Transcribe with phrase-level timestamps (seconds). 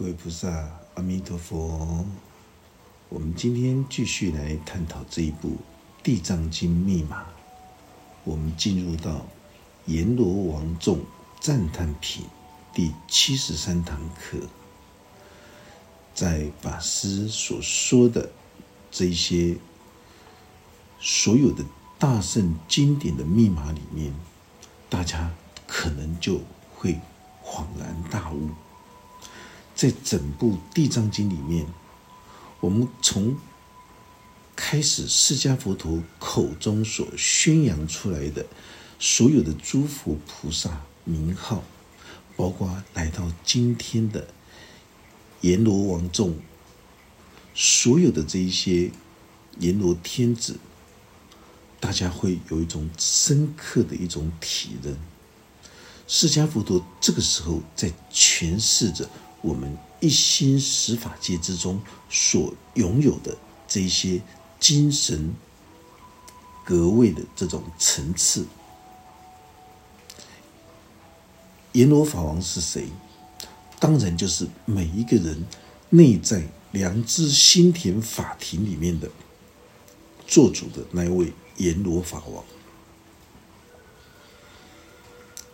[0.00, 0.48] 各位菩萨，
[0.94, 2.06] 阿弥陀佛。
[3.10, 5.48] 我们今天继续来探讨这一部
[6.02, 7.26] 《地藏经》密码。
[8.24, 9.26] 我们进入到
[9.84, 11.00] 阎罗王众
[11.38, 12.24] 赞叹品
[12.72, 14.38] 第七十三堂课，
[16.14, 18.30] 在法师所说的
[18.90, 19.54] 这些
[20.98, 21.62] 所有的
[21.98, 24.14] 大圣经典的密码里面，
[24.88, 25.30] 大家
[25.66, 26.40] 可能就
[26.74, 26.98] 会
[27.44, 28.48] 恍然大悟。
[29.80, 31.66] 在整部《地藏经》里面，
[32.60, 33.34] 我们从
[34.54, 38.44] 开始释迦佛陀口中所宣扬出来的
[38.98, 41.64] 所有的诸佛菩萨名号，
[42.36, 44.28] 包括来到今天的
[45.40, 46.36] 阎罗王众，
[47.54, 48.90] 所有的这一些
[49.60, 50.58] 阎罗天子，
[51.80, 54.94] 大家会有一种深刻的一种体认。
[56.06, 59.08] 释迦佛陀这个时候在诠释着。
[59.42, 64.20] 我们一心十法界之中所拥有的这些
[64.58, 65.34] 精神
[66.64, 68.46] 格位的这种层次，
[71.72, 72.88] 阎罗法王是谁？
[73.78, 75.46] 当然就是每一个人
[75.88, 79.10] 内在良知心田法庭里面的
[80.26, 82.44] 做主的那位阎罗法王。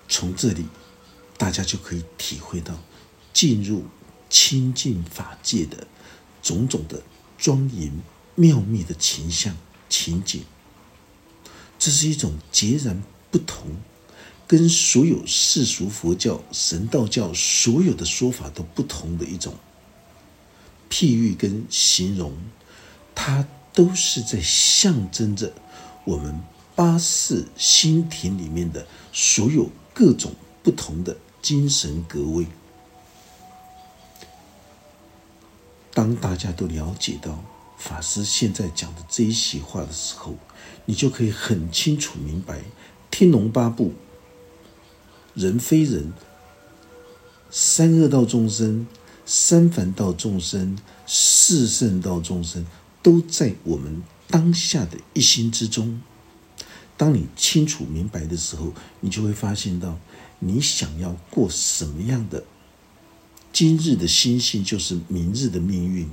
[0.08, 0.66] 从这里，
[1.36, 2.74] 大家就可以体会到。
[3.36, 3.84] 进入
[4.30, 5.86] 清净法界的
[6.42, 7.02] 种种的
[7.36, 7.92] 庄严
[8.34, 9.54] 妙密的情象
[9.90, 10.40] 情景，
[11.78, 13.76] 这是一种截然不同，
[14.46, 19.52] 跟所有世俗佛教、神道教所有的说法都不同的一种
[20.88, 22.32] 譬喻跟形容，
[23.14, 25.52] 它都是在象征着
[26.06, 26.40] 我们
[26.74, 32.46] 八世心田里面的所有各种不同的精神格位。
[35.96, 37.42] 当大家都了解到
[37.78, 40.34] 法师现在讲的这一席话的时候，
[40.84, 42.60] 你就可以很清楚明白，
[43.10, 43.94] 天龙八部、
[45.32, 46.12] 人非人、
[47.50, 48.86] 三恶道众生、
[49.24, 52.66] 三凡道众生、四圣道众生，
[53.02, 56.02] 都在我们当下的一心之中。
[56.98, 59.98] 当你清楚明白的时候，你就会发现到，
[60.40, 62.44] 你想要过什么样的。
[63.56, 66.06] 今日的心性就是明日的命运。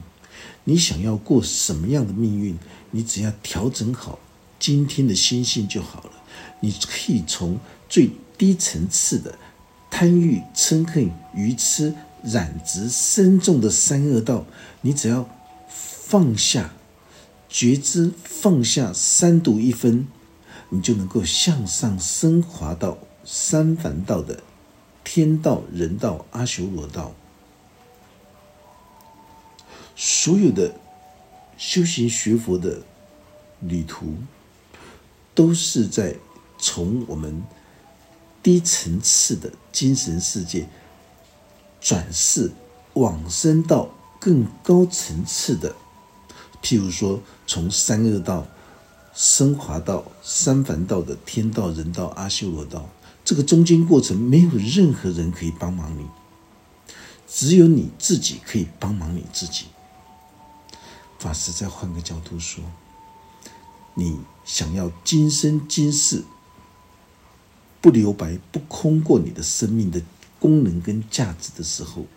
[0.63, 2.57] 你想要过什么样的命运？
[2.91, 4.17] 你只要调整好
[4.57, 6.11] 今天的心性就好了。
[6.61, 7.59] 你可以从
[7.89, 9.37] 最低层次的
[9.91, 11.93] 贪欲、嗔恨、愚痴、
[12.23, 14.45] 染执深重的三恶道，
[14.79, 15.29] 你只要
[15.67, 16.73] 放下
[17.49, 20.07] 觉知，放下三毒一分，
[20.69, 24.41] 你就能够向上升华到三凡道的
[25.03, 27.13] 天道、人道、阿修罗道。
[29.95, 30.73] 所有的
[31.57, 32.81] 修行学佛的
[33.59, 34.15] 旅途，
[35.35, 36.15] 都是在
[36.57, 37.43] 从我们
[38.41, 40.67] 低层次的精神世界
[41.79, 42.51] 转世
[42.93, 43.89] 往生到
[44.19, 45.75] 更高层次的，
[46.61, 48.47] 譬如说从三恶道
[49.13, 52.89] 升华到三凡道的天道、人道、阿修罗道，
[53.23, 56.05] 这个中间过程没有任何人可以帮忙你，
[57.27, 59.65] 只有你自己可以帮忙你自己。
[61.23, 62.61] 法师再换个角度说，
[63.93, 66.25] 你想要今生今世
[67.79, 70.01] 不留白、不空过你的生命的
[70.37, 72.07] 功能跟价值的时候，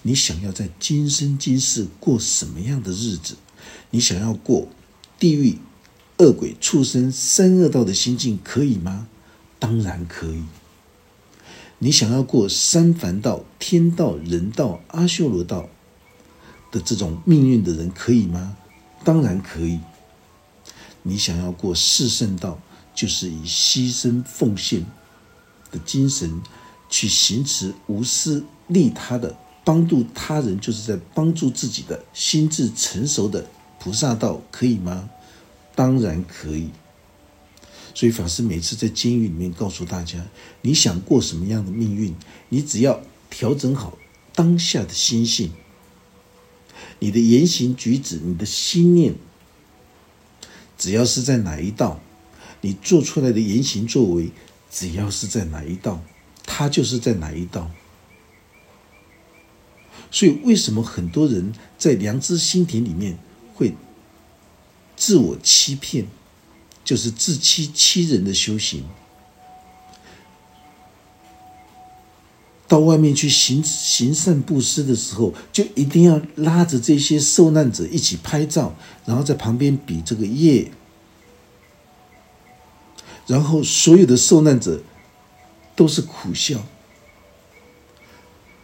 [0.00, 3.36] 你想要在今生今世过什么样的日子？
[3.90, 4.68] 你想要过
[5.18, 5.58] 地狱、
[6.16, 9.06] 恶鬼、畜生、三恶道的心境可以吗？
[9.58, 10.44] 当然可以。
[11.80, 15.68] 你想要过三凡道、天道、人道、阿修罗道？
[16.74, 18.56] 的这种命运的人可以吗？
[19.04, 19.78] 当然可以。
[21.04, 22.58] 你想要过四圣道，
[22.92, 24.84] 就是以牺牲奉献
[25.70, 26.42] 的精神
[26.90, 33.46] 去行持无私利他的帮助他人，就是在帮助自己的心智成熟的
[33.78, 35.08] 菩萨道，可以吗？
[35.76, 36.70] 当然可以。
[37.94, 40.18] 所以法师每次在监狱里面告诉大家：
[40.62, 42.12] 你想过什么样的命运，
[42.48, 43.00] 你只要
[43.30, 43.96] 调整好
[44.34, 45.52] 当下的心性。
[47.04, 49.14] 你的言行举止，你的心念，
[50.78, 52.00] 只要是在哪一道，
[52.62, 54.30] 你做出来的言行作为，
[54.70, 56.02] 只要是在哪一道，
[56.46, 57.70] 它就是在哪一道。
[60.10, 63.18] 所以，为什么很多人在良知心田里面
[63.52, 63.74] 会
[64.96, 66.06] 自我欺骗，
[66.82, 68.82] 就是自欺欺人的修行？
[72.66, 78.74] 到外面去行行善布施的时候，就一定要拉着这些受难者一起拍照，
[79.04, 80.72] 然后在旁边比这个耶，
[83.26, 84.82] 然后所有的受难者
[85.76, 86.64] 都是苦笑。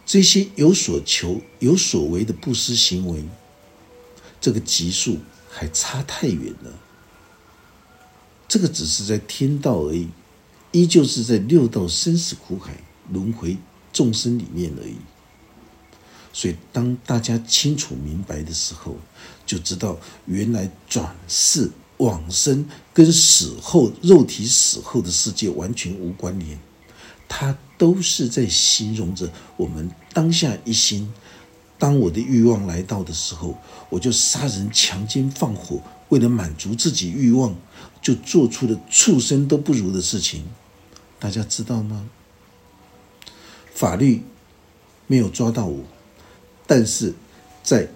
[0.03, 3.23] 这些有所求、有所为的布施行为，
[4.41, 5.19] 这个级数
[5.49, 6.79] 还差太远了。
[8.47, 10.09] 这个只是在天道而已，
[10.71, 13.55] 依旧是在六道生死苦海轮回。
[13.93, 14.95] 众生里面而已，
[16.33, 18.95] 所以当大家清楚明白的时候，
[19.45, 26.57] 就知道原来转世往生跟死后肉体死后的世界完全无关联，
[27.27, 31.11] 它都是在形容着我们当下一心。
[31.77, 33.57] 当我的欲望来到的时候，
[33.89, 37.55] 我就杀人、强奸、放火，为了满足自己欲望，
[38.01, 40.45] 就做出了畜生都不如的事情。
[41.19, 42.07] 大家知道吗？
[43.73, 44.23] 法律
[45.07, 45.83] 没有抓到我，
[46.67, 47.13] 但是
[47.63, 47.89] 在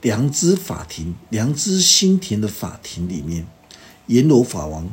[0.00, 3.46] 良知法庭、良知心田的法庭里面，
[4.06, 4.88] 阎罗法王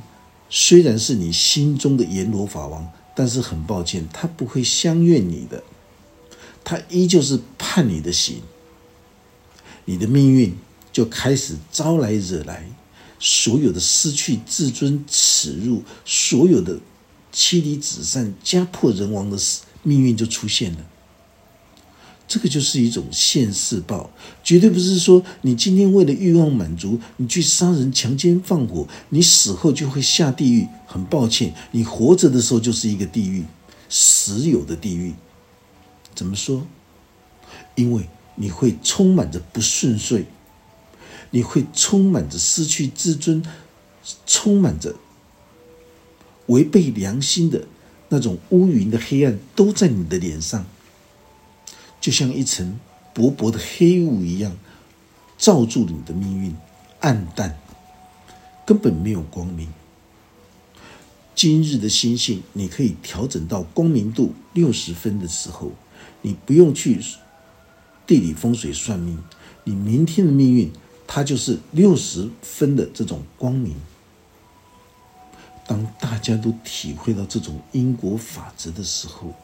[0.49, 5.63] 虽然是你心中的阎罗法王，但是很抱歉，他不会相怨你的，
[6.63, 8.41] 他依旧是判你的刑，
[9.85, 10.55] 你的命运
[10.91, 12.65] 就开始招来惹来，
[13.19, 16.79] 所有的失去自尊、耻辱，所有的
[17.31, 19.61] 妻离子散、家破人亡的事。
[19.83, 20.79] 命运就出现了，
[22.27, 24.11] 这个就是一种现世报，
[24.43, 30.67] 绝对不是说你今天为了欲望满足，你去杀人、强奸、放火，你死后就会下地狱。
[30.85, 33.45] 很抱歉，你活着的时候就是一个地狱，
[33.89, 35.13] 实有的地狱。
[36.13, 36.65] 怎么说？
[37.75, 40.25] 因为你会充满着不顺遂，
[41.31, 43.43] 你会充满着失去自尊，
[44.25, 44.95] 充满着
[46.47, 47.67] 违背良心的。
[48.09, 50.65] 那种乌云的黑暗都在你的脸上，
[52.01, 52.79] 就像一层
[53.13, 54.57] 薄薄的黑雾一样，
[55.37, 56.55] 罩住你的命运，
[56.99, 57.57] 暗淡，
[58.65, 59.67] 根本没有光明。
[61.35, 65.71] 今日的星星，你可以调整到光明度六十分的时候，
[66.21, 66.99] 你不用去
[68.05, 69.17] 地理风水算命，
[69.63, 70.71] 你明天的命运，
[71.07, 73.75] 它就是六十分的这种光明。
[75.69, 79.35] 当大家都体会到这种因果法则的时候，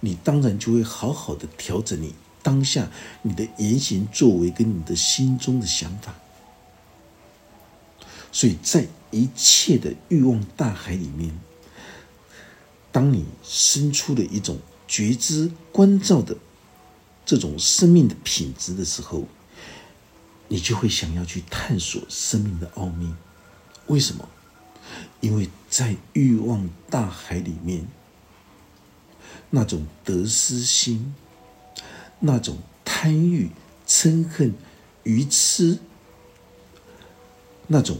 [0.00, 2.90] 你当然就会好好的调整你当下
[3.22, 6.12] 你的言行作为跟你的心中的想法。
[8.32, 11.32] 所以在一切的欲望大海里面，
[12.90, 14.58] 当你生出了一种
[14.88, 16.36] 觉知关照的
[17.24, 19.24] 这种生命的品质的时候，
[20.48, 23.14] 你就会想要去探索生命的奥秘。
[23.86, 24.28] 为什么？
[25.20, 27.86] 因为在欲望大海里面，
[29.50, 31.14] 那种得失心、
[32.20, 33.50] 那种贪欲、
[33.86, 34.54] 嗔恨、
[35.04, 35.78] 愚痴、
[37.68, 37.98] 那种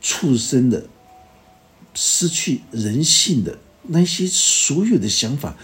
[0.00, 0.88] 畜生的、
[1.94, 5.56] 失去人性的那些所有的想法，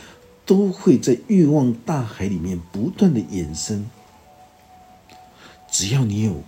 [0.45, 3.91] 都会在欲望大海里面不断的衍生。
[5.71, 6.45] 只要你有。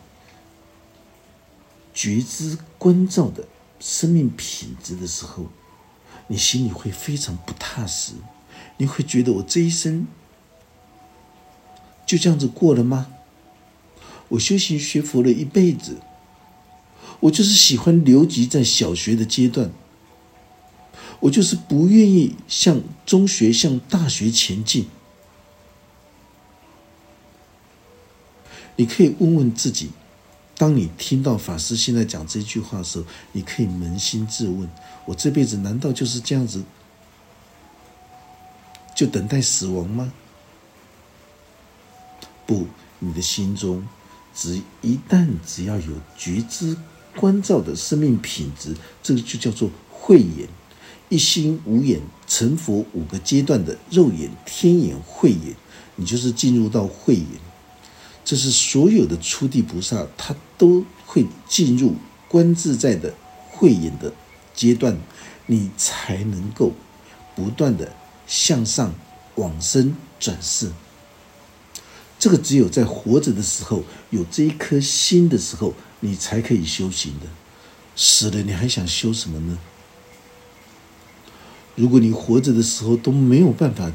[2.00, 3.46] 觉知关照的
[3.78, 5.48] 生命品质的时候，
[6.28, 8.14] 你心里会非常不踏实。
[8.78, 10.06] 你会觉得我这一生
[12.06, 13.08] 就这样子过了吗？
[14.30, 15.98] 我修行学佛了一辈子，
[17.20, 19.70] 我就是喜欢留级在小学的阶段，
[21.20, 24.88] 我就是不愿意向中学、向大学前进。
[28.76, 29.90] 你可以问问自己。
[30.60, 34.68] 当你听到法师现在讲这句话的时候，你可以扪心自问：
[35.06, 36.62] 我这辈子难道就是这样子，
[38.94, 40.12] 就等待死亡吗？
[42.44, 42.66] 不，
[42.98, 43.82] 你的心中
[44.34, 46.76] 只一旦只要有觉知
[47.16, 50.46] 关照的生命品质，这个就叫做慧眼，
[51.08, 55.56] 一心无眼成佛五个阶段的肉眼、天眼、慧眼，
[55.96, 57.24] 你就是进入到慧眼。
[58.26, 61.94] 这是所有的初地菩萨，他都会进入
[62.28, 63.14] 观自在的
[63.50, 64.12] 慧眼的
[64.54, 64.94] 阶段，
[65.46, 66.74] 你才能够
[67.34, 68.94] 不断的向上
[69.36, 70.70] 往生转世。
[72.18, 77.26] 这个只有在活着的时候有这一颗心的时候，你才可以修行的。
[77.96, 79.58] 死了，你还想修什么呢？
[81.74, 83.90] 如果你活着的时候都没有办法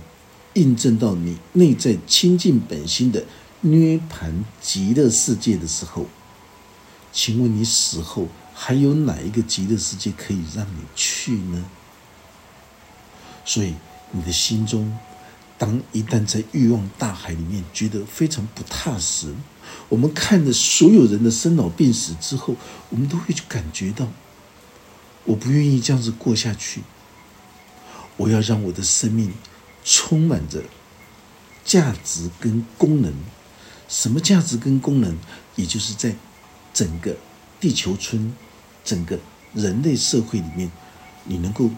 [0.56, 3.24] 印证到你内在清净本心的。
[3.62, 6.06] 涅盘极乐世界的时候，
[7.16, 11.66] 请问你死后还有哪一个极乐世界可以让你去呢？
[13.46, 13.74] 所以
[14.12, 15.00] 你的心中，
[15.58, 19.34] 当一旦在欲望大海里面觉得非常不踏实，
[19.88, 22.58] 我们看着所有人的生老病死之后，
[22.90, 24.10] 我们都会去感觉到，
[25.24, 26.82] 我不愿意这样子过下去。
[28.18, 29.34] 我要让我的生命
[29.86, 30.64] 充满着
[31.64, 33.14] 价值跟功能。
[33.88, 35.18] 什么价值跟功能？
[35.56, 36.16] 也就是在
[36.76, 37.16] 整个
[37.60, 38.32] 地球村、
[38.84, 39.18] 整个
[39.56, 40.70] 人类社会里面，
[41.24, 41.72] 你能够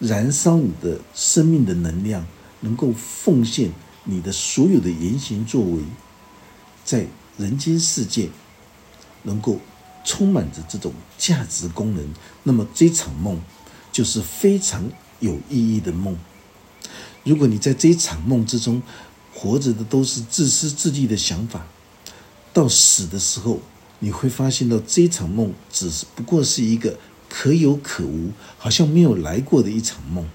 [0.00, 2.26] 燃烧你的生命的能量，
[2.62, 3.70] 能够奉献
[4.02, 5.82] 你的所有的言行作为，
[6.84, 7.06] 在
[7.38, 8.30] 人间世界
[9.22, 9.60] 能够
[10.04, 12.12] 充满着这种价值功能。
[12.42, 13.40] 那么这场梦。
[13.92, 14.84] 就是非常
[15.20, 16.14] 有意义的梦。
[17.24, 18.82] 如果你在这一场梦之中
[19.32, 21.66] 活着的都是自私自利的想法，
[22.56, 23.60] 到死的时候，
[23.98, 26.98] 你会发现到这场梦只是不过是一个
[27.28, 30.26] 可有可无，好像没有来过的一场梦。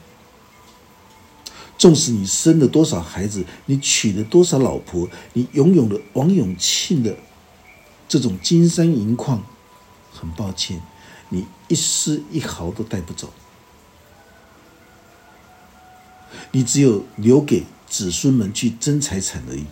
[1.80, 7.18] 纵使你生了多少孩子，你娶了多少老婆，你拥有了王永庆的
[8.08, 9.44] 这种金山银矿，
[10.14, 10.80] 很抱歉，
[11.30, 13.34] 你一丝一毫都带不走。
[16.52, 19.66] 你只有留给子孙们去争财产而已。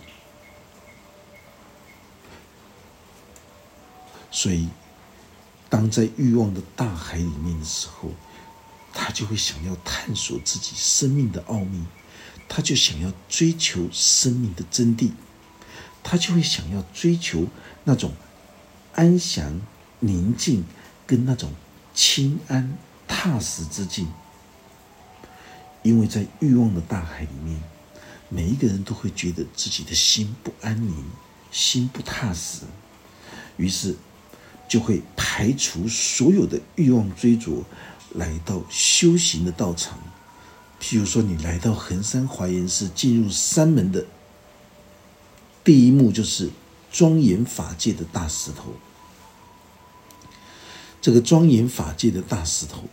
[4.30, 4.68] 所以，
[5.68, 8.10] 当在欲望的大海里面的时候，
[8.92, 11.84] 他就会想要探索自己生命的奥秘，
[12.48, 15.10] 他就想要追求生命的真谛，
[16.02, 17.46] 他就会想要追求
[17.84, 18.12] 那种
[18.94, 19.60] 安详、
[20.00, 20.64] 宁静
[21.06, 21.52] 跟那种
[21.94, 24.08] 清安、踏实之境。
[25.82, 27.62] 因为在欲望的大海里面，
[28.28, 31.04] 每一个人都会觉得自己的心不安宁，
[31.50, 32.64] 心不踏实，
[33.56, 33.96] 于是
[34.70, 37.64] 就会排除所有的欲望追逐，
[38.14, 39.98] 来到修行的道场。
[40.80, 44.06] 譬如说，你来到衡山华严寺，进入山门的
[45.64, 46.50] 第一幕就是
[46.92, 48.72] 庄严法界的大石头。
[51.02, 52.84] 这个庄严法界的大石头。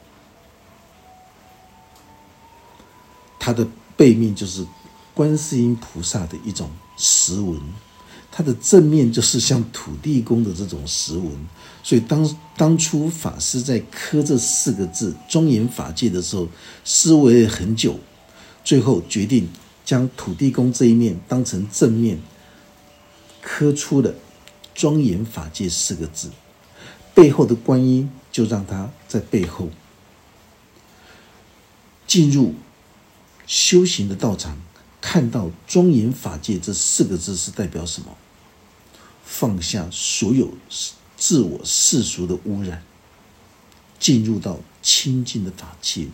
[3.38, 4.66] 它的背面就是
[5.14, 7.62] 观世音菩萨的一种石纹，
[8.38, 11.32] 它的正面就是像土地公的这种石纹。
[11.82, 16.48] 所以当当初法师在刻这四个字“庄严法界”的时候，
[16.86, 18.00] 思维了很久，
[18.64, 19.50] 最后决定
[19.84, 22.20] 将土地公这一面当成正面，
[23.42, 24.14] 刻出了
[24.76, 26.30] “庄严法界”四个字。
[27.16, 29.70] 背后的观音就让他在背后
[32.06, 32.54] 进入。
[33.48, 34.58] 修行的道场，
[35.02, 38.16] 看到“庄严法界”这四个字是代表什么？
[39.30, 40.54] 放下所有
[41.18, 42.82] 自我世俗的污染，
[44.00, 46.08] 进入到清净的法界。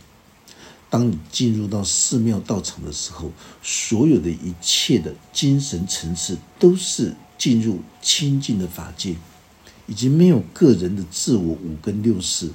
[0.90, 9.16] 当你进入到寺庙道场的时候，所有的一切的精神层次都是进入清净的法界，
[9.88, 12.52] 已经没有个人的自我五根六识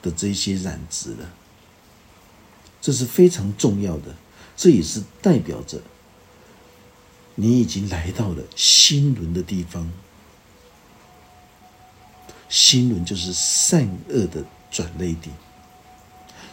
[0.00, 1.32] 的这些染执了。
[2.80, 4.14] 这是非常重要的，
[4.56, 5.80] 这也是代表着
[7.42, 9.90] 你已经来到了心轮的地方。
[12.48, 15.34] 心轮就是善恶的转类点，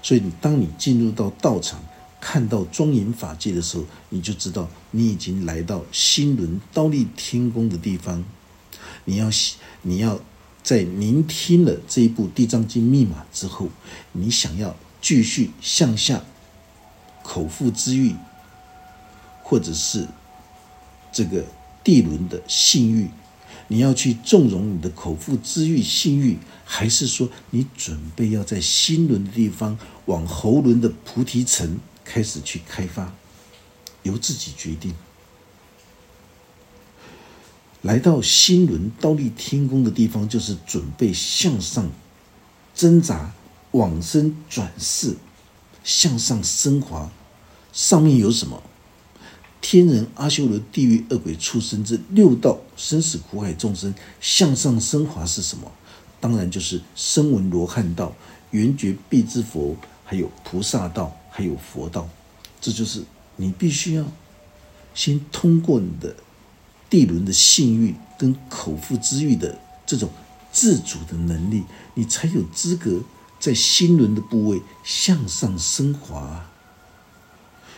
[0.01, 1.79] 所以当你进入到道场，
[2.19, 8.25] 看到庄严法界的时候，你就知道你已经来到心轮刀立天宫的地方。
[9.05, 9.29] 你要
[9.83, 10.19] 你要
[10.63, 13.69] 在聆听了这一部《地藏经》密码之后，
[14.13, 14.75] 你想要。
[15.01, 16.21] 继续向下，
[17.23, 18.13] 口腹之欲，
[19.41, 20.05] 或者是
[21.11, 21.45] 这个
[21.83, 23.09] 地轮的性欲，
[23.67, 33.13] 你要去纵容你的口腹之欲、性欲，还是说你准备要在心轮的地方往喉轮的菩提层开始去开发？
[34.03, 34.93] 由自己决定。
[37.81, 41.89] 来到心轮倒立天宫的地方，就是准备向上
[42.75, 43.33] 挣扎。
[43.71, 45.15] 往生转世，
[45.83, 47.11] 向上升华，
[47.71, 48.63] 上面有什么？
[49.61, 55.71] 天人、阿修罗、地狱、恶鬼、畜生这六道生死苦海众生向上升华是什么？
[56.19, 58.13] 当然就是声闻罗汉道、
[58.51, 62.07] 圆觉必之佛，还有菩萨道，还有佛道。
[62.59, 63.03] 这就是
[63.35, 64.05] 你必须要
[64.93, 66.15] 先通过你的
[66.89, 70.09] 地轮的性欲跟口腹之欲的这种
[70.51, 71.63] 自主的能力，
[71.93, 73.01] 你才有资格。
[73.39, 76.45] 在心轮的部位向上升华，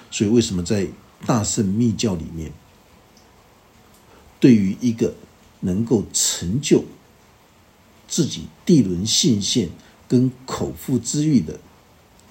[0.09, 0.87] 所以为什么在
[1.25, 2.51] 大圣密教里面，
[4.39, 5.15] 对于一个
[5.61, 6.83] 能够成就
[8.07, 9.69] 自己地轮性线
[10.07, 11.59] 跟口腹之欲的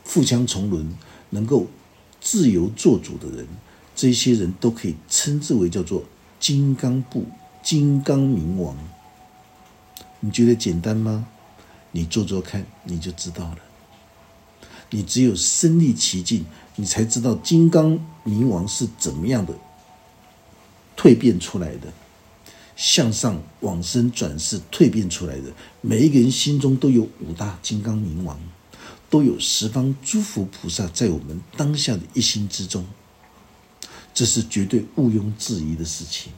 [0.05, 0.93] 腹腔重轮，
[1.31, 1.67] 能够
[2.21, 3.47] 自由做主的人，
[3.95, 6.05] 这些人都可以称之为叫做
[6.39, 7.27] 金刚部、
[7.63, 8.77] 金刚明王。
[10.21, 11.27] 你觉得简单吗？
[11.93, 13.59] 你做做看，你就知道了。
[14.91, 16.45] 你只有身历其境，
[16.81, 19.55] 你才知道金刚明王是怎么样的
[20.97, 21.93] 蜕变出来的，
[22.75, 25.53] 向上往生转世蜕变出来的。
[25.83, 28.41] 每一个人心中都有五大金刚明王，
[29.11, 32.87] 都有十方诸佛菩萨在我们当下的一心之中，
[34.15, 36.33] 这是绝对毋庸置疑的事情。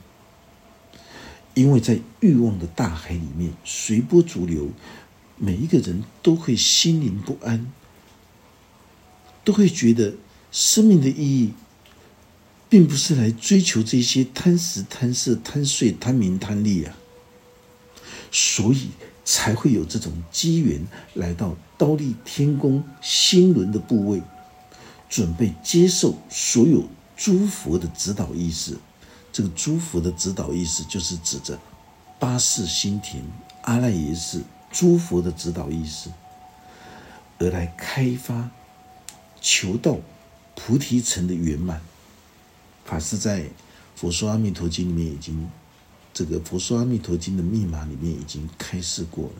[1.53, 4.69] 因为在欲望的大海里面随波逐流，
[5.37, 7.71] 每一个人都会心灵不安。
[9.45, 10.13] 都会觉得
[10.53, 11.53] 生命的意义，
[12.69, 16.95] 并不是来追求这些贪食、贪色、贪睡、贪名、贪利啊，
[18.31, 18.91] 所以
[19.25, 24.21] 才会有这种机缘来到刀立天宫心轮的部位，
[25.09, 28.77] 准备接受所有诸佛的指导意识。
[29.31, 31.59] 这个诸佛的指导意识，就是指着
[32.19, 33.23] 八世心田
[33.63, 36.11] 阿赖耶识诸佛的指导意识，
[37.39, 38.51] 而来开发。
[39.45, 39.97] 求道
[40.55, 41.81] 菩提城的圆满，
[42.85, 43.41] 法师在
[43.95, 45.49] 《佛说阿弥陀经》里面已经，
[46.13, 49.35] 这个《佛说阿弥陀经》的密码里面已经开示过了。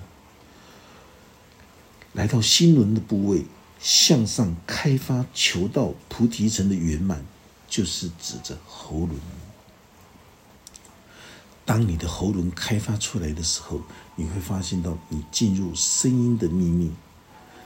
[2.13, 3.45] 来到心轮的部位，
[3.79, 7.25] 向上开发，求到菩提城的圆满，
[7.67, 9.11] 就是指着喉轮。
[11.65, 13.81] 当你的喉轮开发出来的时候，
[14.15, 16.91] 你会发现到你进入声音的秘密。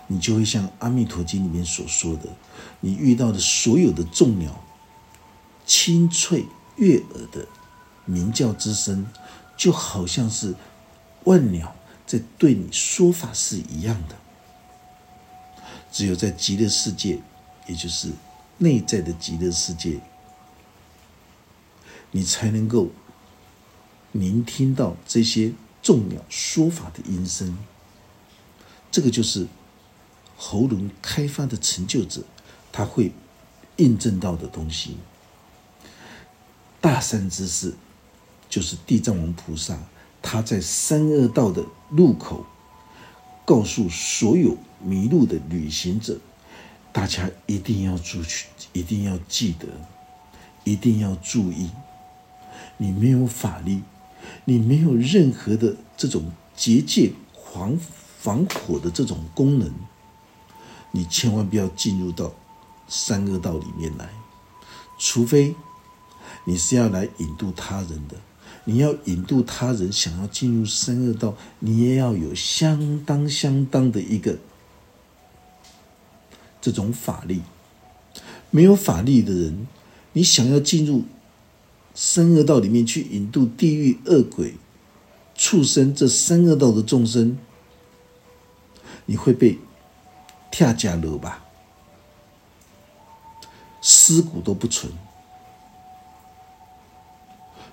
[0.09, 2.29] 你就会像《阿弥陀经》里面所说的，
[2.79, 4.63] 你遇到的所有的众鸟，
[5.65, 6.45] 清脆
[6.77, 7.45] 悦耳的
[8.05, 9.05] 鸣叫之声，
[9.57, 10.55] 就好像是
[11.25, 14.15] 万鸟在对你说法是一样的。
[15.91, 17.19] 只有在极乐世界，
[17.67, 18.09] 也就是
[18.59, 19.99] 内在的极乐世界，
[22.11, 22.87] 你才能够
[24.13, 27.57] 聆听到这些众鸟说法的音声。
[28.89, 29.45] 这个就是。
[30.37, 32.21] 喉咙开发的成就者，
[32.71, 33.11] 他会
[33.77, 34.97] 印证到的东西。
[36.79, 37.73] 大善之事，
[38.47, 39.77] 就是地藏王菩萨，
[40.21, 42.45] 他在三恶道的路口，
[43.43, 46.19] 告诉所有迷路的旅行者，
[46.93, 49.67] 大家一定要注去，一定要记得，
[50.63, 51.71] 一定要注意。
[52.77, 53.81] 你没有法力，
[54.45, 57.11] 你没有任何的这种结界
[57.51, 57.77] 防
[58.19, 59.73] 防火的这种功能。
[60.97, 62.33] 你千万不要进入到
[62.87, 64.09] 三恶道里面来，
[64.97, 65.53] 除非
[66.43, 68.15] 你是要来引渡他人的。
[68.63, 74.39] 你要引渡他人，想要进入三恶道，你也要有相当相当的一个
[76.59, 77.43] 这种法力。
[78.49, 79.67] 没有法力的人，
[80.13, 81.03] 你想要进入
[81.93, 84.55] 三恶道里面去引渡地狱恶鬼、
[85.35, 87.37] 畜生这三恶道的众生，
[89.05, 89.59] 你会被。
[90.49, 91.43] 跳家楼吧，
[93.81, 94.91] 尸骨都不存，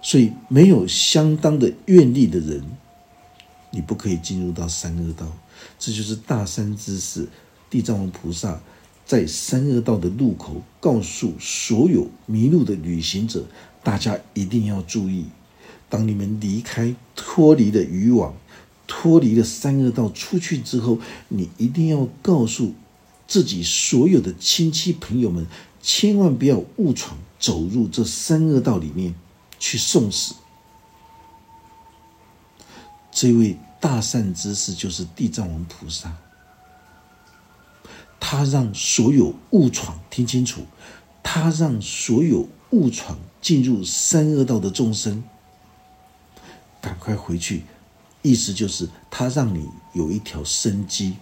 [0.02, 2.62] 所以没有相当的愿力的人，
[3.70, 5.26] 你不可以进入到三恶道。
[5.78, 7.28] 这就是大山之士
[7.70, 8.60] 地藏王菩萨
[9.06, 13.44] 在三恶道的路口告诉所有迷路的旅行者：
[13.82, 15.26] 大家一定要注意，
[15.88, 18.34] 当你们离开、脱离了渔网。
[18.86, 22.74] 脱离了三恶道出去之后，你一定要告诉
[23.26, 25.46] 自己所有的亲戚朋友们，
[25.82, 29.14] 千万不要误闯走入这三恶道里面
[29.58, 30.34] 去送死。
[33.10, 36.16] 这位大善之士就是地藏王菩萨，
[38.18, 40.62] 他让所有误闯听清楚，
[41.22, 45.22] 他让所有误闯进入三恶道的众生，
[46.80, 47.62] 赶快回去。
[48.24, 51.16] 意思就是，他让你有一条生机。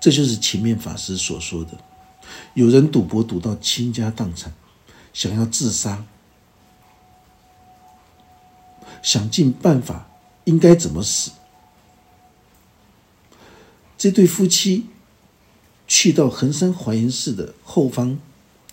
[0.00, 1.78] 这就是前面法师所说的：
[2.54, 4.52] 有人赌博赌到倾家荡产，
[5.12, 6.04] 想要自杀，
[9.00, 10.08] 想尽办法
[10.44, 11.30] 应该怎么死。
[13.96, 14.86] 这对夫妻
[15.86, 18.18] 去到恒山华严寺的后方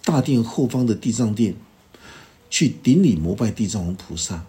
[0.04, 1.56] 大殿后方的地藏殿，
[2.50, 4.46] 去顶礼膜拜地藏王菩萨。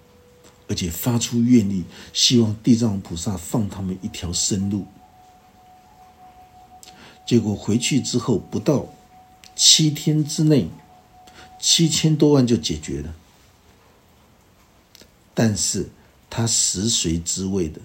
[0.68, 4.86] 而且发出愿力，希望地藏王菩萨放他们一条生路。
[7.26, 8.86] 结果回去之后，不到
[9.56, 10.68] 七天之内，
[11.58, 13.14] 七千多万就解决了。
[15.34, 15.88] 但是
[16.28, 17.80] 他食髓知味的，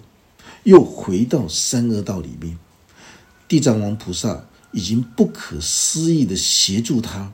[0.64, 2.58] 又回到三恶道里面。
[3.46, 7.32] 地藏王菩萨已经不可思议的协助他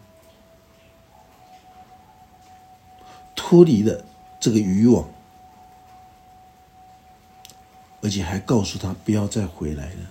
[3.35, 4.05] 脱离了
[4.39, 5.09] 这个渔网，
[8.03, 10.11] 而且还告诉他不要再回来了。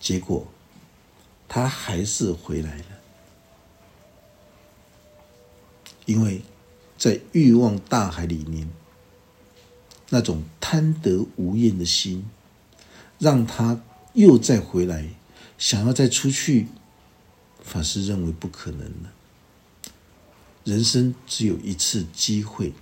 [0.00, 0.46] 结果，
[1.48, 2.84] 他还是回来了，
[6.06, 6.42] 因为
[6.98, 8.68] 在欲望大海里面，
[10.10, 12.28] 那种贪得无厌的心，
[13.18, 13.80] 让他
[14.12, 15.08] 又再回来。
[15.56, 16.68] 想要再出去，
[17.62, 19.12] 法师认为不可能了。
[20.64, 22.72] 人生只有一次机会。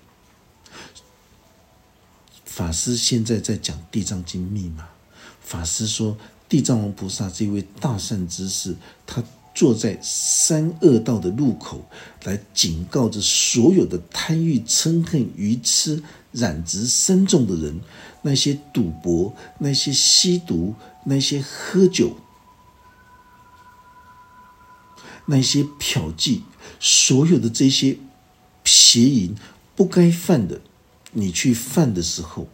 [2.53, 4.87] 法师现在在讲《地藏经》密码。
[5.41, 6.15] 法师说，
[6.51, 11.83] 地藏王菩萨这位大善之士，他坐在三恶道的路口，
[12.25, 17.81] 来警告着所有的贪欲、嗔恨、愚痴、染执深重的人，
[18.21, 20.75] 那些赌博、那些吸毒、
[21.07, 22.19] 那些喝酒。
[25.25, 26.43] 那些嫖妓，
[26.79, 27.97] 所有的这些
[28.67, 29.35] 邪淫
[29.75, 30.61] 不该犯的，
[31.13, 32.49] 你去犯的时候，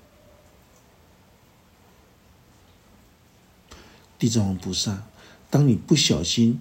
[4.18, 5.04] 地藏王菩萨，
[5.48, 6.60] 当你不小心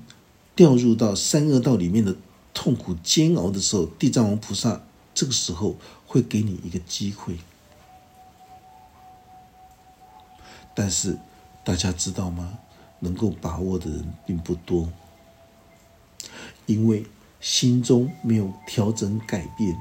[0.56, 2.16] 掉入到三恶道里面的
[2.54, 4.82] 痛苦煎熬的时候，地藏王菩萨
[5.14, 7.40] 这个时候会给你一个机会。
[10.76, 11.18] 但是
[11.64, 12.60] 大家知道吗？
[13.00, 14.90] 能够把握的人并不多。
[16.68, 17.06] 因为
[17.40, 19.76] 心中没有调整改变，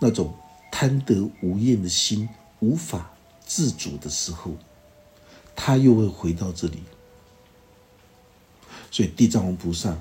[0.00, 0.34] 那种
[0.78, 2.28] 贪得无厌的心
[2.60, 3.10] 无法
[3.46, 4.52] 自主的时候，
[5.54, 6.80] 他又会回到这里。
[8.90, 9.96] 所以地藏王菩萨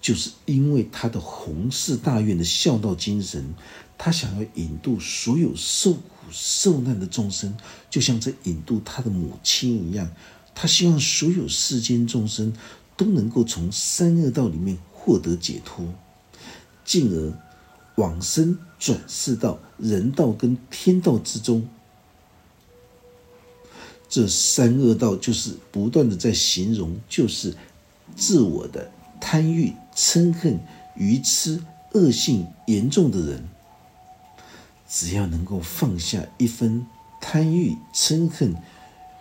[0.00, 3.52] 就是因为他的弘誓大愿的孝道精神，
[3.98, 6.00] 他想要引渡所有受苦
[6.32, 7.54] 受难的众生，
[7.90, 10.10] 就像这引渡他的母亲一样，
[10.54, 12.54] 他希望所有世间众生
[12.96, 14.78] 都能够从三恶道里面。
[14.90, 15.86] 获得解脱，
[16.84, 17.32] 进而
[17.98, 21.68] 往生转世到人道跟天道之中。
[24.08, 27.54] 这三恶道就是不断的在形容，就是
[28.16, 30.58] 自我的贪欲、嗔恨、
[30.96, 33.44] 愚痴、恶性严重的人，
[34.88, 36.86] 只要能够放下一分
[37.20, 38.54] 贪欲、嗔恨、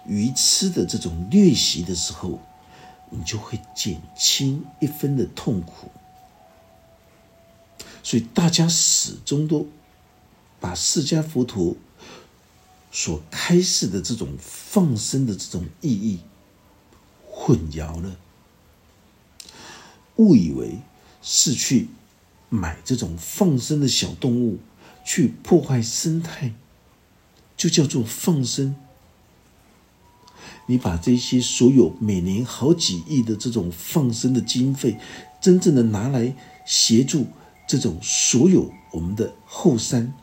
[0.05, 2.39] 愚痴的这种劣习的时候。
[3.09, 5.89] 你就会减轻一分的痛苦，
[8.03, 9.67] 所以大家始终都
[10.60, 11.75] 把释迦佛陀
[12.91, 16.19] 所开示的这种放生的这种意义
[17.29, 18.17] 混淆了，
[20.15, 20.79] 误以为
[21.21, 21.89] 是去
[22.49, 24.57] 买这种放生的小动物
[25.05, 26.53] 去破坏生态，
[27.55, 28.75] 就叫做放生。
[30.69, 34.97] 你把这些所有每年好几亿的这种放生的经费，
[35.39, 37.27] 真正的拿来协助
[37.67, 40.13] 这种所有我们的后山、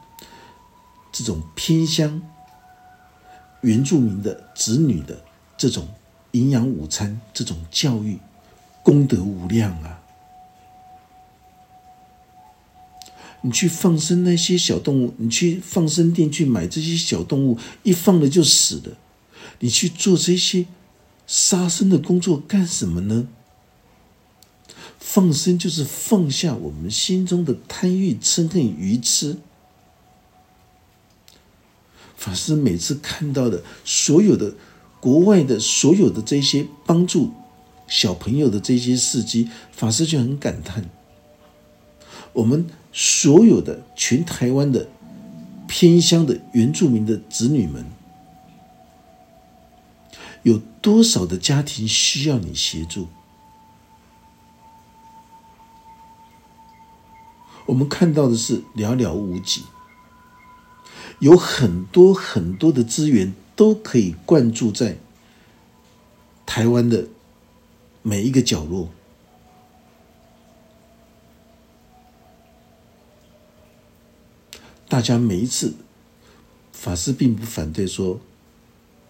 [1.12, 2.22] 这种偏乡
[3.60, 5.22] 原住民的子女的
[5.56, 5.86] 这种
[6.32, 8.18] 营养午餐、这种教育，
[8.82, 10.00] 功德无量啊！
[13.42, 18.96] 你去放生那些小动物，你去放生店去买这些小动物，一放了就死了。
[19.58, 20.64] 你去做这些
[21.26, 23.28] 杀生的工作干什么呢？
[25.06, 29.36] 放生就是放下我们心中的贪欲、嗔恨、愚痴。
[32.16, 34.54] 法师每次看到的所有的
[35.00, 37.30] 国外的所有的这些帮助
[37.86, 40.88] 小朋友的这些事迹，法师就很感叹：
[42.32, 44.88] 我们所有的全台湾的
[45.68, 47.84] 偏乡的原住民的子女们。
[50.42, 53.08] 有多少的家庭需要你协助？
[57.66, 59.62] 我们看到的是寥寥无几，
[61.18, 64.98] 有很多很多的资源都可以灌注在
[66.44, 67.08] 台湾的
[68.02, 68.88] 每一个角落。
[74.88, 75.74] 大家每一次，
[76.72, 78.20] 法师并不反对说。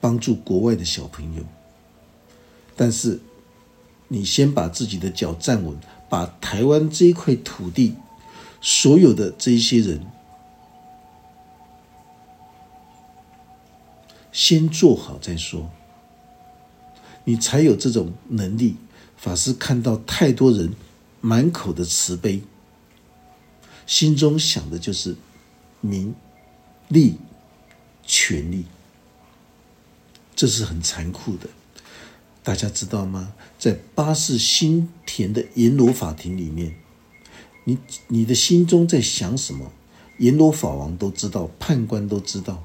[0.01, 1.43] 帮助国外的小朋友，
[2.77, 3.19] 但是
[4.09, 5.75] 你先把自己的脚站稳，
[6.11, 7.95] 把台湾这一块土地
[8.67, 10.01] 所有的这一些人
[14.33, 15.71] 先做好再说，
[17.25, 18.77] 你才有这种能力。
[19.19, 20.73] 法师看到太多人
[21.21, 22.43] 满口的慈悲，
[23.87, 25.15] 心中想的就是
[25.83, 26.15] 名
[26.89, 27.19] 利
[28.07, 28.65] 权利。
[30.35, 31.49] 这是很残酷的，
[32.43, 33.35] 大家知道吗？
[33.59, 36.75] 在巴士新田的阎罗法庭里面，
[37.65, 39.71] 你你的心中在想什么？
[40.19, 42.63] 阎罗法王都知道，判官都知道，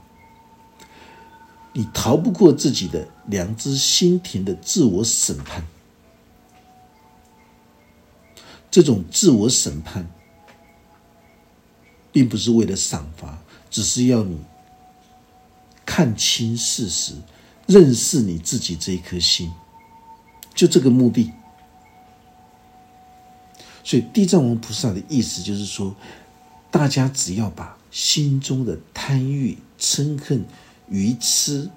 [1.73, 5.65] 你逃不过自己的良知心田的自我审判。
[8.69, 10.07] 这种自我审判，
[12.11, 14.37] 并不是为了赏罚，只是要你
[15.83, 17.15] 看清事实，
[17.65, 19.51] 认识你自己这一颗心，
[20.53, 21.31] 就这个目的。
[23.89, 25.95] 所以地藏王菩萨的意思就是说。
[26.71, 30.45] 大家只要把心中的贪欲、嗔恨、
[30.87, 31.71] 愚痴、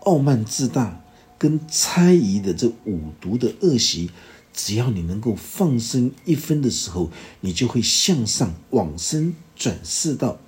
[0.00, 1.00] 傲慢自大
[1.38, 4.10] 跟猜疑的这五毒的恶习，
[4.52, 10.38] 只要你能够放生一分的时候，你就会向上往生，转世到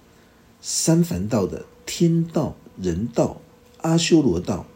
[0.61, 3.41] 三凡道的天道、人道、
[3.79, 4.67] 阿修罗道。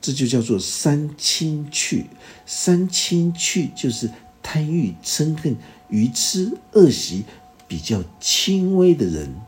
[0.00, 2.06] 这就叫做三清去。
[2.46, 4.10] 三清去就是
[4.44, 5.56] 贪欲、嗔恨。
[5.90, 7.24] 愚痴恶习
[7.68, 9.40] 比较轻微的人，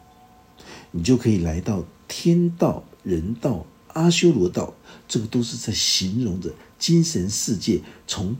[0.92, 4.74] 你就可以来到天道、人道、阿修罗道，
[5.08, 8.36] 这个都是在形容着精神世界从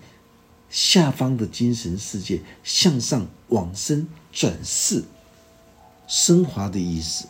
[0.70, 5.02] 下方的精神世界向上往生转世
[6.06, 7.26] 升华的意思。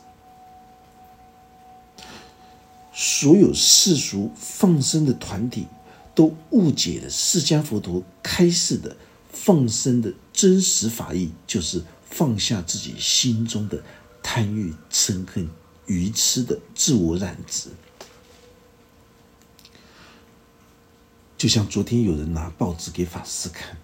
[2.93, 5.69] 所有世俗放生的团体
[6.15, 8.95] 都误解了释迦佛陀开示的。
[9.47, 11.81] 放生的真实法义，就是
[12.11, 13.81] 放下自己心中的
[14.21, 15.49] 贪欲、嗔恨、
[15.87, 17.69] 愚痴的自我染执。
[21.39, 23.77] 就像昨天有人拿报纸给法师看，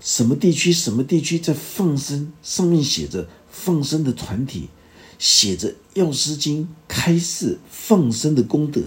[0.00, 4.68] 什么地区什么地区在放生，上面写着放生的团体，
[5.16, 8.82] 写着《药师经》开示放生的功德，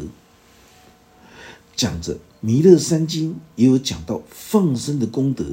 [1.74, 2.18] 讲着。
[2.42, 5.46] 弥勒三经也有讲到放生的功德，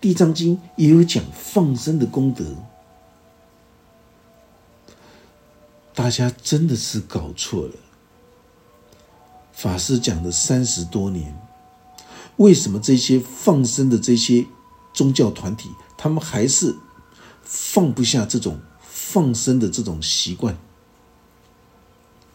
[0.00, 2.44] 地藏经也有讲放生的功德。
[5.94, 7.72] 大家真的是搞错了。
[9.52, 11.36] 法师讲了三十多年，
[12.36, 14.46] 为什么这些放生的这些
[14.94, 16.76] 宗教团体，他们还是
[17.42, 20.56] 放不下这种放生的这种习惯？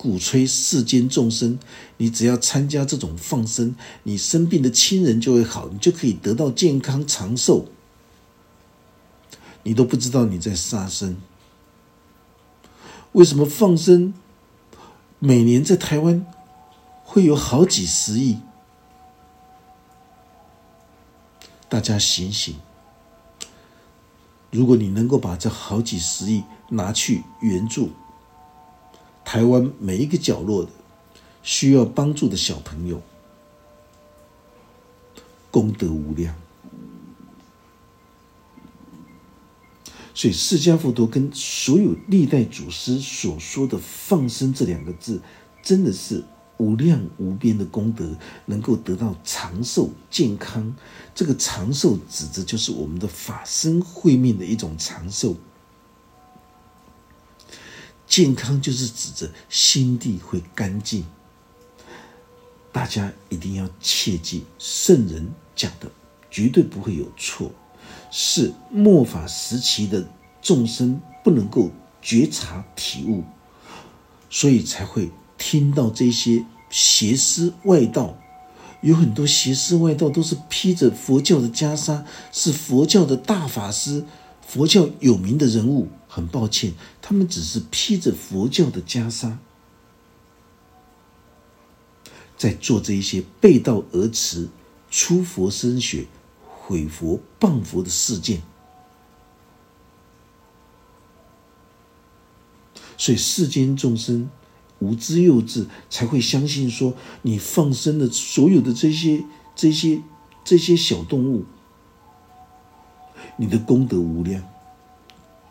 [0.03, 1.57] 鼓吹世间众生，
[1.95, 7.69] 你只要参加这种放生，你生病的亲人就会好，你就可以得到健康长寿。
[9.63, 11.15] 你都不知道你在杀生。
[13.13, 14.13] 为什么放生
[15.19, 16.25] 每年在台湾
[17.05, 18.39] 会有好几十亿？
[21.69, 22.55] 大家醒醒！
[24.51, 27.91] 如果你能够把这好几十亿拿去援助。
[29.25, 30.69] 台湾每一个角落的
[31.41, 33.01] 需要帮助的小朋友，
[35.49, 36.36] 功德无量。
[40.15, 45.19] 所以释迦佛陀跟所有历代祖师所说的“放生”这两个字，
[45.63, 46.23] 真的是
[46.57, 50.75] 无量无边的功德，能够得到长寿健康。
[51.15, 55.36] 这个长寿指的就是我们的法身慧命的一种长寿。
[58.13, 61.04] 健康就是指着心地会干净，
[62.71, 65.89] 大家一定要切记，圣人讲的
[66.30, 67.49] 绝对不会有错，
[68.12, 70.08] 是末法时期的
[70.43, 71.71] 众生不能够
[72.04, 73.23] 觉察体悟，
[74.30, 78.15] 所以才会听到这些邪师外道，
[78.82, 84.06] 有很多邪师外道都是披着佛教的袈裟，是佛教的大法师，
[84.47, 85.88] 佛教有名的人物。
[86.13, 89.38] 很抱歉，他们只是披着佛教的袈裟，
[92.38, 94.47] 在做这一些背道而驰、
[94.91, 96.06] 出佛身血、
[96.47, 98.43] 毁佛谤佛的事件。
[102.95, 104.30] 所以世间众生
[104.78, 110.04] 无知幼稚，才会相信说你放生的所有的这些、这些、
[110.45, 111.45] 这些小动物，
[113.38, 114.52] 你的功德无量。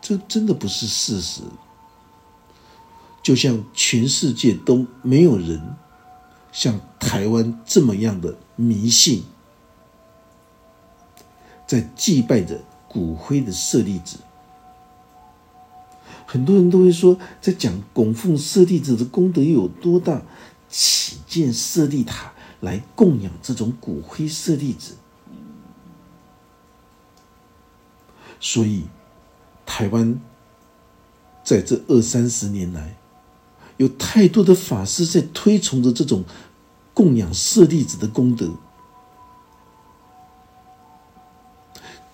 [0.05, 1.43] 这真的不是事实，
[3.23, 5.77] 就像全世界都没有人
[6.51, 9.23] 像台湾这么样的迷信，
[11.65, 14.17] 在祭拜着骨灰的舍利子。
[16.25, 20.21] 很多人都会说，在讲供奉舍利子的功德有多大，
[20.69, 24.97] 起建舍利塔来供养这种骨灰舍利子，
[28.41, 28.83] 所以。
[29.65, 30.19] 台湾
[31.43, 32.95] 在这二三十年来，
[33.77, 36.23] 有太多的法师在推崇着这种
[36.93, 38.51] 供养舍利子的功德。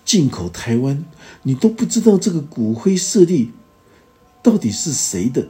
[0.04, 1.04] 进口台湾，
[1.42, 3.52] 你都不知道这个骨灰舍利
[4.42, 5.46] 到底是谁的，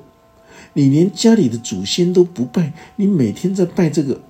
[0.75, 4.21] 你连家里的祖先都不拜，你每天在拜这个，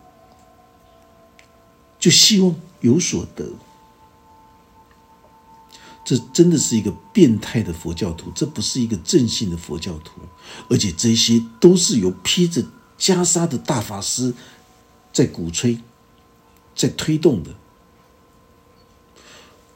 [1.99, 3.55] 就希望有所得。
[6.05, 10.21] 这真的是一个变态的佛教徒，这不是一个正信的佛教徒，
[10.69, 12.63] 而且这些都是由披着
[12.99, 14.35] 袈裟的大法师
[15.13, 15.79] 在鼓吹、
[16.75, 17.51] 在推动的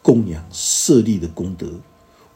[0.02, 1.80] 供养舍利的功德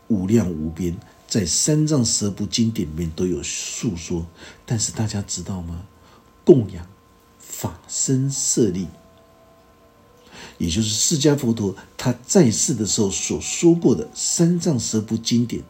[0.06, 0.96] 无量无边，
[1.26, 4.26] 在三藏十二部经典里面都有述说。
[4.64, 5.82] 但是大家知道吗？
[6.44, 6.86] 供养
[7.38, 8.86] 法身舍利。
[10.58, 15.62] 也就是释迦佛陀他在世的时候所说过的三藏十部经典，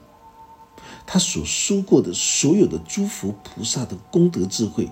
[1.07, 4.91] 他所说过的所有的诸佛菩萨的功德智慧，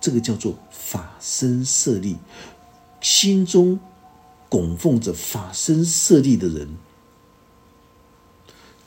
[0.00, 2.16] 这个叫做法身舍利。
[3.00, 3.78] 心中
[4.48, 6.76] 供奉着法身舍利的人，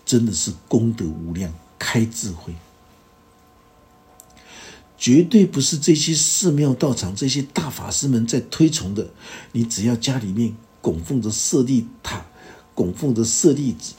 [0.04, 2.56] 真的是功德无量，开智慧。
[4.98, 9.08] 绝对不是这些寺庙道场、这些大法师们在推崇的。
[9.52, 12.26] 你只要家里面供奉着舍利塔、
[12.74, 13.94] 供奉着舍利子，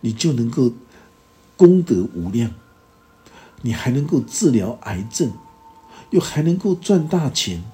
[0.00, 0.72] 你就能够
[1.56, 2.54] 功德无量，
[3.62, 5.32] 你还能够治疗癌症，
[6.10, 7.64] 又还能够赚大钱。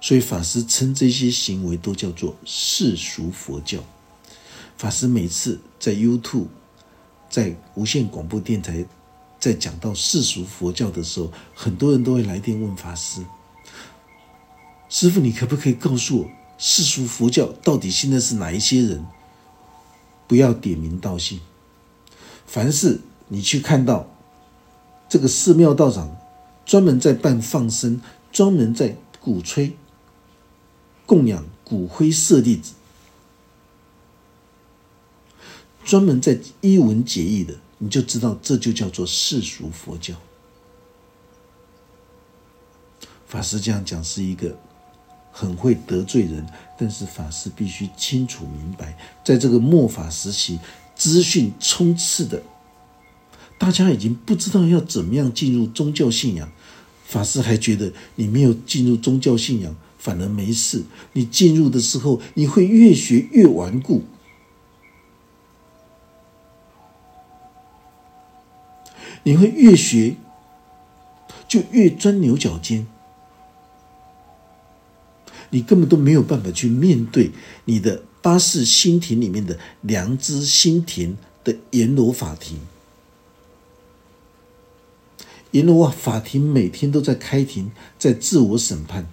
[0.00, 3.78] 所以法师称这些行为都叫做世俗佛教。
[4.76, 6.48] 法师每次在 YouTube。
[7.30, 8.84] 在无线广播电台，
[9.38, 13.24] 在讲到世俗佛教的时候，很多人都会来电问法师
[14.90, 19.06] ：“师傅，你可不可以告诉我，世俗佛教到底现在是哪一些人？
[20.26, 21.40] 不要点名道姓。
[22.46, 24.08] 凡是你去看到
[25.08, 26.16] 这个寺庙道长
[26.66, 28.00] 专门在办放生，
[28.32, 29.76] 专门在鼓吹
[31.06, 32.72] 供养骨灰舍利子。”
[35.90, 40.14] 专门在一文解义的，你就知道这就叫做世俗佛教。
[43.26, 44.56] 法师这样讲是一个
[45.32, 46.46] 很会得罪人，
[46.78, 50.60] 但是法师必须清楚明白，在这个末法时期，
[50.94, 52.40] 资讯充斥的，
[53.58, 56.48] 大家已经不知道要怎么样进入宗教信仰。
[57.04, 64.04] 法师还觉得你没有进入宗教信仰反而没事，你进入的时候你会越学越顽固。
[69.22, 70.16] 你会越学
[71.46, 72.86] 就越钻牛角尖，
[75.50, 77.32] 你根本都没有办法去面对
[77.64, 82.60] 你的八世心田里面的良知心田的阎罗法庭。
[85.50, 89.10] 阎罗法庭每天都在开庭，在自我审判。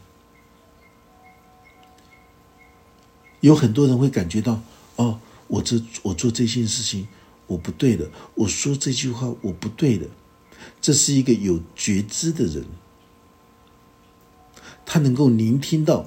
[3.39, 4.61] 有很多人会感觉到，
[4.97, 7.07] 哦，我这我做这件事情。
[7.47, 10.05] 我不对的，我说这句话我不对的，
[10.79, 12.65] 这是一个有觉知的人，
[14.85, 16.05] 他能够聆听到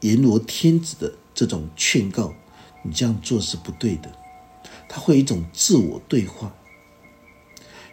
[0.00, 2.34] 阎罗天子的这种劝告，
[2.82, 4.12] 你这样做是不对的，
[4.88, 6.52] 他会一种自我对话。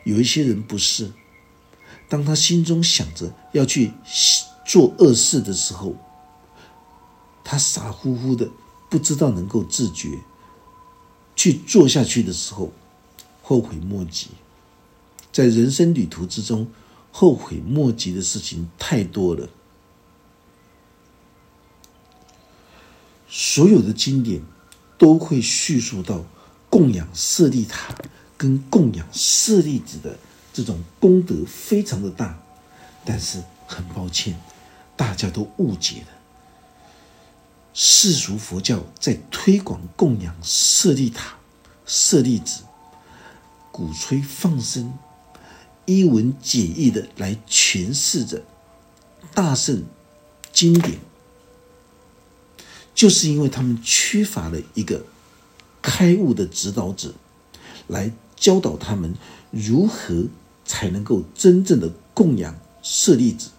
[0.03, 1.11] 有一些人不是，
[2.09, 3.91] 当他心中想着要去
[4.65, 5.95] 做恶事的时候，
[7.43, 8.49] 他傻乎乎的，
[8.89, 10.09] 不知道能够自觉。
[11.43, 12.71] 去做下去的时候，
[13.41, 14.29] 后悔莫及。
[15.29, 16.65] 在人生旅途之中，
[17.11, 19.49] 后悔莫及的事情太多了。
[23.27, 24.41] 所有的经典
[24.97, 26.23] 都会叙述到
[26.69, 27.93] 供养舍利塔
[28.37, 30.17] 跟供养舍利子的
[30.53, 32.41] 这种功德非常的大，
[33.03, 34.39] 但是很抱歉，
[34.95, 36.07] 大家都误解了。
[37.73, 41.35] 世俗佛教在推广供养舍利塔、
[41.85, 42.61] 舍利子，
[43.71, 44.93] 鼓吹放生，
[45.85, 48.43] 一文解义的来诠释着
[49.33, 49.83] 大圣
[50.51, 50.99] 经典，
[52.93, 55.03] 就是因为他们缺乏了一个
[55.81, 57.15] 开悟的指导者，
[57.87, 59.15] 来教导他们
[59.49, 60.27] 如何
[60.63, 63.49] 才能够真正的供养舍利子。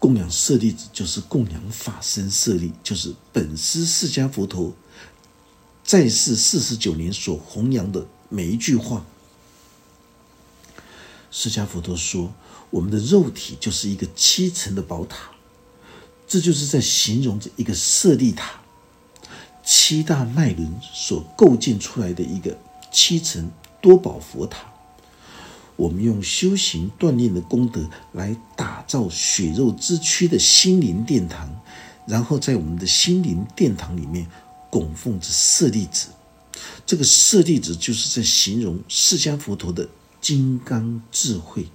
[0.00, 4.72] 供养舍利子，就是供养法身舍利，就是本师释迦佛陀
[5.84, 9.04] 在世四十九年所弘扬的每一句话。
[11.30, 12.32] 释迦佛陀说
[12.70, 15.32] ：“我们的肉体就是一个七层的宝塔，
[16.26, 18.62] 这就是在形容着一个舍利塔，
[19.62, 22.58] 七大脉轮所构建出来的一个
[22.90, 23.50] 七层
[23.82, 24.69] 多宝佛塔。
[25.80, 31.48] 我们用修行锻炼的功德来打造血肉之躯的心灵殿堂，
[32.06, 34.26] 然后在我们的心灵殿堂里面
[34.68, 36.10] 供奉着舍利子。
[36.84, 39.88] 这个舍利子就是在形容释迦佛陀的
[40.20, 41.66] 金刚智慧。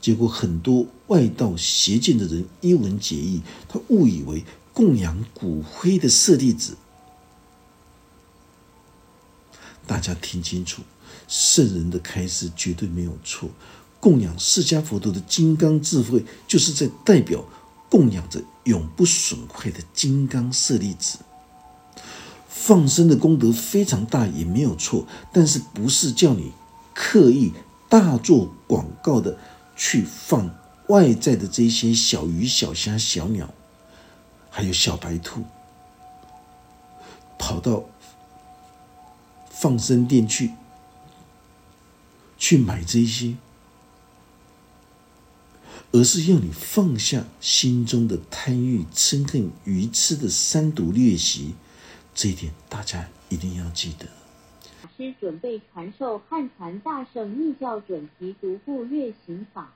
[0.00, 4.42] 结果很多外道邪见的人一闻解义，他误以为
[4.72, 6.76] 供养骨灰的舍利子。
[9.86, 10.82] 大家听清楚，
[11.30, 13.48] 圣人的开示绝对没有错。
[13.98, 17.42] 供养释迦佛陀的金刚智慧，就是在代表
[17.88, 21.20] 供养着永不损坏的金刚舍利子。
[22.48, 26.52] 放生的功德非常大，也没有错，但是不是叫你
[26.94, 27.52] 刻意
[27.88, 29.38] 大做广告的。
[29.82, 30.54] 去放
[30.88, 33.48] 外在的这些小鱼、小虾、小鸟，
[34.50, 35.42] 还有小白兔，
[37.38, 37.84] 跑到
[39.48, 40.50] 放生店去，
[42.40, 43.36] 去买这些，
[45.92, 51.54] 而是要你放下心中的贪欲、嗔恨、愚痴的三毒劣习，
[52.14, 54.08] 这一点大家一定要记得。
[54.96, 59.72] 师准备传授汉传大圣密教准提独步月行法。